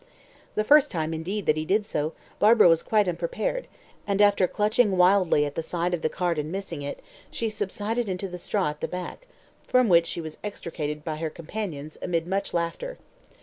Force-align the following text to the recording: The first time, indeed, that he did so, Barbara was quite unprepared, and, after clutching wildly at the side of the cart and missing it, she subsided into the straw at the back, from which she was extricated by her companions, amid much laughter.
The 0.55 0.63
first 0.63 0.89
time, 0.89 1.13
indeed, 1.13 1.45
that 1.45 1.57
he 1.57 1.63
did 1.63 1.85
so, 1.85 2.13
Barbara 2.39 2.67
was 2.67 2.81
quite 2.81 3.07
unprepared, 3.07 3.67
and, 4.07 4.19
after 4.19 4.47
clutching 4.47 4.97
wildly 4.97 5.45
at 5.45 5.53
the 5.53 5.61
side 5.61 5.93
of 5.93 6.01
the 6.01 6.09
cart 6.09 6.39
and 6.39 6.51
missing 6.51 6.81
it, 6.81 7.03
she 7.29 7.51
subsided 7.51 8.09
into 8.09 8.27
the 8.27 8.39
straw 8.39 8.69
at 8.69 8.81
the 8.81 8.87
back, 8.87 9.27
from 9.61 9.89
which 9.89 10.07
she 10.07 10.19
was 10.19 10.39
extricated 10.43 11.03
by 11.03 11.17
her 11.17 11.29
companions, 11.29 11.99
amid 12.01 12.25
much 12.25 12.51
laughter. 12.51 12.97